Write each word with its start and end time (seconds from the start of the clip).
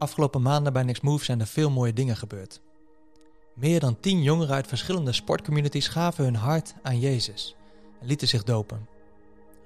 Afgelopen 0.00 0.42
maanden 0.42 0.72
bij 0.72 0.82
Next 0.82 1.02
Move 1.02 1.24
zijn 1.24 1.40
er 1.40 1.46
veel 1.46 1.70
mooie 1.70 1.92
dingen 1.92 2.16
gebeurd. 2.16 2.60
Meer 3.54 3.80
dan 3.80 4.00
tien 4.00 4.22
jongeren 4.22 4.54
uit 4.54 4.66
verschillende 4.66 5.12
sportcommunities 5.12 5.88
gaven 5.88 6.24
hun 6.24 6.34
hart 6.34 6.74
aan 6.82 6.98
Jezus 6.98 7.56
en 8.00 8.06
lieten 8.06 8.28
zich 8.28 8.44
dopen. 8.44 8.86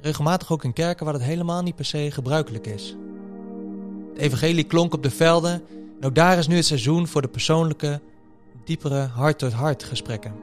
Regelmatig 0.00 0.52
ook 0.52 0.64
in 0.64 0.72
kerken 0.72 1.04
waar 1.04 1.14
het 1.14 1.22
helemaal 1.22 1.62
niet 1.62 1.74
per 1.74 1.84
se 1.84 2.10
gebruikelijk 2.10 2.66
is. 2.66 2.96
Het 4.12 4.18
evangelie 4.22 4.64
klonk 4.64 4.94
op 4.94 5.02
de 5.02 5.10
velden 5.10 5.62
en 6.00 6.06
ook 6.06 6.14
daar 6.14 6.38
is 6.38 6.46
nu 6.46 6.56
het 6.56 6.64
seizoen 6.64 7.06
voor 7.06 7.22
de 7.22 7.28
persoonlijke, 7.28 8.00
diepere 8.64 9.00
hart-tot-hart 9.00 9.84
gesprekken. 9.84 10.34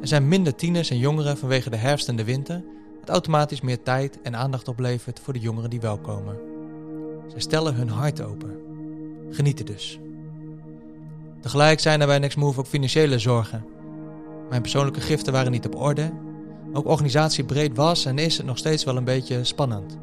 Er 0.00 0.08
zijn 0.08 0.28
minder 0.28 0.54
tieners 0.54 0.90
en 0.90 0.98
jongeren 0.98 1.38
vanwege 1.38 1.70
de 1.70 1.76
herfst 1.76 2.08
en 2.08 2.16
de 2.16 2.24
winter, 2.24 2.62
wat 3.00 3.08
automatisch 3.08 3.60
meer 3.60 3.82
tijd 3.82 4.22
en 4.22 4.36
aandacht 4.36 4.68
oplevert 4.68 5.20
voor 5.20 5.32
de 5.32 5.40
jongeren 5.40 5.70
die 5.70 5.80
wel 5.80 5.98
komen. 5.98 6.49
Zij 7.30 7.40
stellen 7.40 7.74
hun 7.74 7.88
hart 7.88 8.22
open. 8.22 8.60
Genieten 9.30 9.66
dus. 9.66 9.98
Tegelijk 11.40 11.80
zijn 11.80 12.00
er 12.00 12.06
bij 12.06 12.30
Move 12.36 12.60
ook 12.60 12.66
financiële 12.66 13.18
zorgen. 13.18 13.64
Mijn 14.48 14.62
persoonlijke 14.62 15.00
giften 15.00 15.32
waren 15.32 15.52
niet 15.52 15.66
op 15.66 15.74
orde. 15.74 16.12
Ook 16.72 16.86
organisatie 16.86 17.44
breed 17.44 17.76
was 17.76 18.04
en 18.04 18.18
is 18.18 18.36
het 18.36 18.46
nog 18.46 18.58
steeds 18.58 18.84
wel 18.84 18.96
een 18.96 19.04
beetje 19.04 19.44
spannend. 19.44 19.98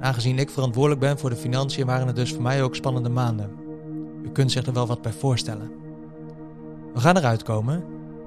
Aangezien 0.00 0.38
ik 0.38 0.50
verantwoordelijk 0.50 1.00
ben 1.00 1.18
voor 1.18 1.30
de 1.30 1.36
financiën 1.36 1.86
waren 1.86 2.06
het 2.06 2.16
dus 2.16 2.32
voor 2.32 2.42
mij 2.42 2.62
ook 2.62 2.76
spannende 2.76 3.08
maanden. 3.08 3.50
U 4.22 4.30
kunt 4.30 4.52
zich 4.52 4.66
er 4.66 4.72
wel 4.72 4.86
wat 4.86 5.02
bij 5.02 5.12
voorstellen. 5.12 5.70
We 6.94 7.00
gaan 7.00 7.16
eruit 7.16 7.42
komen, 7.42 7.84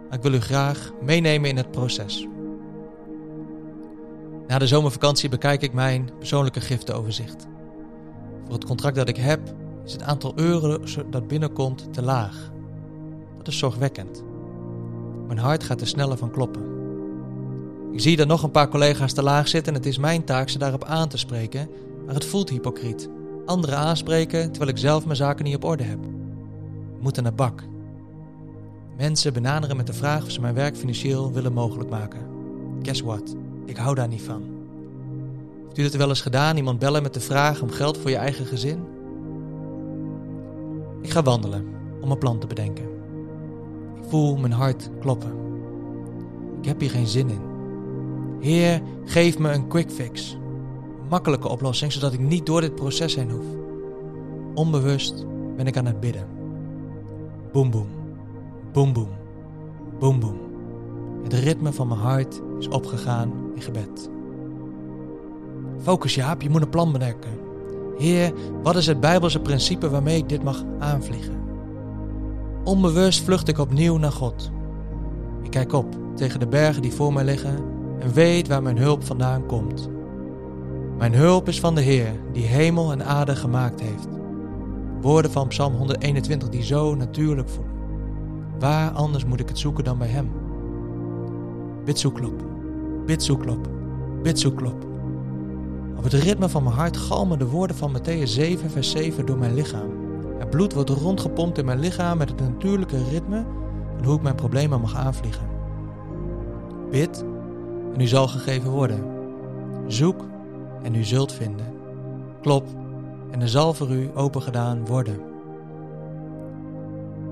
maar 0.09 0.17
ik 0.17 0.23
wil 0.23 0.33
u 0.33 0.39
graag 0.39 0.91
meenemen 1.01 1.49
in 1.49 1.57
het 1.57 1.71
proces. 1.71 2.27
Na 4.47 4.57
de 4.57 4.67
zomervakantie 4.67 5.29
bekijk 5.29 5.61
ik 5.61 5.73
mijn 5.73 6.09
persoonlijke 6.19 6.61
giftenoverzicht. 6.61 7.47
Voor 8.51 8.59
het 8.59 8.69
contract 8.69 8.95
dat 8.95 9.09
ik 9.09 9.17
heb 9.17 9.39
is 9.85 9.91
het 9.91 10.01
aantal 10.01 10.31
euro 10.35 10.79
dat 11.09 11.27
binnenkomt 11.27 11.93
te 11.93 12.01
laag. 12.01 12.51
Dat 13.37 13.47
is 13.47 13.57
zorgwekkend. 13.57 14.23
Mijn 15.27 15.39
hart 15.39 15.63
gaat 15.63 15.81
er 15.81 15.87
sneller 15.87 16.17
van 16.17 16.31
kloppen. 16.31 16.61
Ik 17.91 17.99
zie 17.99 18.15
dat 18.15 18.27
nog 18.27 18.43
een 18.43 18.51
paar 18.51 18.67
collega's 18.67 19.13
te 19.13 19.23
laag 19.23 19.47
zitten 19.47 19.73
en 19.73 19.79
het 19.79 19.87
is 19.87 19.97
mijn 19.97 20.23
taak 20.23 20.49
ze 20.49 20.57
daarop 20.57 20.83
aan 20.83 21.09
te 21.09 21.17
spreken, 21.17 21.69
maar 22.05 22.13
het 22.13 22.25
voelt 22.25 22.49
hypocriet. 22.49 23.09
Anderen 23.45 23.77
aanspreken 23.77 24.49
terwijl 24.49 24.71
ik 24.71 24.77
zelf 24.77 25.05
mijn 25.05 25.17
zaken 25.17 25.45
niet 25.45 25.55
op 25.55 25.63
orde 25.63 25.83
heb. 25.83 26.01
We 26.01 27.01
moeten 27.01 27.23
naar 27.23 27.33
bak. 27.33 27.63
Mensen 28.97 29.33
benaderen 29.33 29.77
met 29.77 29.87
de 29.87 29.93
vraag 29.93 30.23
of 30.23 30.31
ze 30.31 30.41
mijn 30.41 30.55
werk 30.55 30.77
financieel 30.77 31.31
willen 31.31 31.53
mogelijk 31.53 31.89
maken. 31.89 32.21
Guess 32.81 33.01
what? 33.01 33.35
Ik 33.65 33.77
hou 33.77 33.95
daar 33.95 34.07
niet 34.07 34.21
van. 34.21 34.50
Heeft 35.71 35.83
u 35.83 35.89
dat 35.89 35.99
wel 35.99 36.09
eens 36.09 36.21
gedaan? 36.21 36.57
Iemand 36.57 36.79
bellen 36.79 37.03
met 37.03 37.13
de 37.13 37.19
vraag 37.19 37.61
om 37.61 37.69
geld 37.69 37.97
voor 37.97 38.09
je 38.09 38.15
eigen 38.15 38.45
gezin? 38.45 38.85
Ik 41.01 41.09
ga 41.09 41.23
wandelen 41.23 41.65
om 42.01 42.11
een 42.11 42.17
plan 42.17 42.39
te 42.39 42.47
bedenken. 42.47 42.83
Ik 43.95 44.03
voel 44.07 44.37
mijn 44.37 44.51
hart 44.51 44.89
kloppen. 44.99 45.31
Ik 46.59 46.65
heb 46.65 46.79
hier 46.79 46.89
geen 46.89 47.07
zin 47.07 47.29
in. 47.29 47.41
Heer, 48.39 48.81
geef 49.05 49.39
me 49.39 49.51
een 49.51 49.67
quick 49.67 49.91
fix. 49.91 50.33
Een 51.01 51.07
makkelijke 51.09 51.47
oplossing, 51.47 51.91
zodat 51.91 52.13
ik 52.13 52.19
niet 52.19 52.45
door 52.45 52.61
dit 52.61 52.75
proces 52.75 53.15
heen 53.15 53.31
hoef. 53.31 53.45
Onbewust 54.53 55.25
ben 55.55 55.67
ik 55.67 55.77
aan 55.77 55.85
het 55.85 55.99
bidden. 55.99 56.27
Boom 57.51 57.71
boom, 57.71 57.87
boom 58.71 58.93
boom, 58.93 59.09
boom 59.99 60.19
boom. 60.19 60.39
Het 61.23 61.33
ritme 61.33 61.73
van 61.73 61.87
mijn 61.87 61.99
hart 61.99 62.41
is 62.59 62.67
opgegaan 62.67 63.31
in 63.55 63.61
gebed. 63.61 64.09
Focus 65.81 66.15
Jaap, 66.15 66.41
je 66.41 66.49
moet 66.49 66.61
een 66.61 66.69
plan 66.69 66.91
bedenken. 66.91 67.39
Heer, 67.97 68.33
wat 68.63 68.75
is 68.75 68.87
het 68.87 68.99
Bijbelse 68.99 69.39
principe 69.39 69.89
waarmee 69.89 70.17
ik 70.17 70.29
dit 70.29 70.43
mag 70.43 70.63
aanvliegen? 70.79 71.39
Onbewust 72.63 73.23
vlucht 73.23 73.47
ik 73.47 73.57
opnieuw 73.57 73.97
naar 73.97 74.11
God. 74.11 74.51
Ik 75.43 75.51
kijk 75.51 75.73
op 75.73 75.95
tegen 76.15 76.39
de 76.39 76.47
bergen 76.47 76.81
die 76.81 76.93
voor 76.93 77.13
mij 77.13 77.23
liggen 77.23 77.55
en 77.99 78.13
weet 78.13 78.47
waar 78.47 78.61
mijn 78.61 78.77
hulp 78.77 79.03
vandaan 79.03 79.45
komt. 79.45 79.89
Mijn 80.97 81.13
hulp 81.13 81.47
is 81.47 81.59
van 81.59 81.75
de 81.75 81.81
Heer, 81.81 82.11
die 82.31 82.45
hemel 82.45 82.91
en 82.91 83.05
aarde 83.05 83.35
gemaakt 83.35 83.79
heeft. 83.79 84.07
Woorden 85.01 85.31
van 85.31 85.47
Psalm 85.47 85.73
121 85.75 86.49
die 86.49 86.63
zo 86.63 86.95
natuurlijk 86.95 87.49
voelen. 87.49 87.73
Waar 88.59 88.91
anders 88.91 89.25
moet 89.25 89.39
ik 89.39 89.47
het 89.47 89.59
zoeken 89.59 89.83
dan 89.83 89.97
bij 89.97 90.07
Hem? 90.07 90.31
Bidzoeklop, 91.85 92.43
bidzoeklop, 93.05 93.69
bidzoeklop. 94.21 94.90
Op 96.01 96.11
het 96.11 96.23
ritme 96.23 96.49
van 96.49 96.63
mijn 96.63 96.75
hart 96.75 96.97
galmen 96.97 97.39
de 97.39 97.47
woorden 97.47 97.75
van 97.75 97.97
Matthäus 97.97 98.23
7, 98.23 98.69
vers 98.69 98.91
7 98.91 99.25
door 99.25 99.37
mijn 99.37 99.53
lichaam. 99.53 99.89
Het 100.37 100.49
bloed 100.49 100.73
wordt 100.73 100.89
rondgepompt 100.89 101.57
in 101.57 101.65
mijn 101.65 101.79
lichaam 101.79 102.17
met 102.17 102.29
het 102.29 102.39
natuurlijke 102.39 103.03
ritme 103.09 103.45
van 103.95 104.05
hoe 104.05 104.15
ik 104.15 104.21
mijn 104.21 104.35
problemen 104.35 104.81
mag 104.81 104.95
aanvliegen. 104.95 105.47
Bid 106.91 107.25
en 107.93 108.01
u 108.01 108.07
zal 108.07 108.27
gegeven 108.27 108.69
worden. 108.69 109.03
Zoek 109.87 110.25
en 110.83 110.95
u 110.95 111.03
zult 111.03 111.31
vinden. 111.31 111.73
Klop 112.41 112.67
en 113.31 113.41
er 113.41 113.49
zal 113.49 113.73
voor 113.73 113.89
u 113.89 114.09
opengedaan 114.13 114.85
worden. 114.85 115.19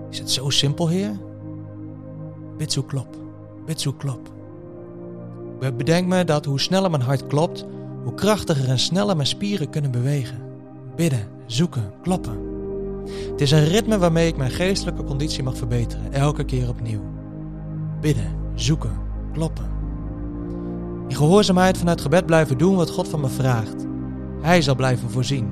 Is 0.09 0.19
het 0.19 0.31
zo 0.31 0.49
simpel, 0.49 0.87
Heer? 0.87 1.11
Bid 2.57 2.71
zo 2.71 2.83
klop, 2.83 3.15
bid 3.65 3.81
zo 3.81 3.93
klop. 3.93 4.29
Bedenk 5.59 6.07
me 6.07 6.23
dat 6.23 6.45
hoe 6.45 6.59
sneller 6.59 6.89
mijn 6.89 7.03
hart 7.03 7.27
klopt, 7.27 7.65
hoe 8.03 8.13
krachtiger 8.13 8.69
en 8.69 8.79
sneller 8.79 9.15
mijn 9.15 9.27
spieren 9.27 9.69
kunnen 9.69 9.91
bewegen. 9.91 10.37
Bidden, 10.95 11.27
zoeken, 11.45 11.91
kloppen. 12.01 12.47
Het 13.31 13.41
is 13.41 13.51
een 13.51 13.65
ritme 13.65 13.97
waarmee 13.97 14.27
ik 14.27 14.37
mijn 14.37 14.51
geestelijke 14.51 15.03
conditie 15.03 15.43
mag 15.43 15.57
verbeteren, 15.57 16.13
elke 16.13 16.43
keer 16.43 16.69
opnieuw. 16.69 17.01
Bidden, 18.01 18.35
zoeken, 18.55 18.97
kloppen. 19.33 19.65
In 21.07 21.15
gehoorzaamheid 21.15 21.77
vanuit 21.77 22.01
gebed 22.01 22.25
blijven 22.25 22.57
doen 22.57 22.75
wat 22.75 22.89
God 22.89 23.07
van 23.07 23.21
me 23.21 23.27
vraagt. 23.27 23.85
Hij 24.41 24.61
zal 24.61 24.75
blijven 24.75 25.09
voorzien. 25.09 25.49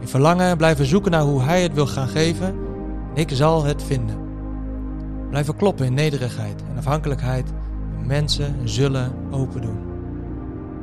In 0.00 0.08
verlangen 0.08 0.56
blijven 0.56 0.86
zoeken 0.86 1.10
naar 1.10 1.22
hoe 1.22 1.42
Hij 1.42 1.62
het 1.62 1.74
wil 1.74 1.86
gaan 1.86 2.08
geven. 2.08 2.54
Ik 3.14 3.30
zal 3.32 3.64
het 3.64 3.82
vinden. 3.82 4.16
Blijven 5.30 5.56
kloppen 5.56 5.86
in 5.86 5.94
nederigheid 5.94 6.62
en 6.70 6.76
afhankelijkheid. 6.76 7.52
En 7.98 8.06
mensen 8.06 8.56
zullen 8.64 9.12
open 9.30 9.60
doen. 9.60 9.85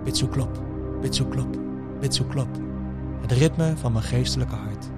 Bitsoeklop, 0.04 0.62
bitsoeklop, 1.02 1.58
bitsoeklop. 2.00 2.48
Het 3.22 3.32
ritme 3.32 3.74
van 3.78 3.92
mijn 3.92 4.04
geestelijke 4.04 4.56
hart. 4.56 4.90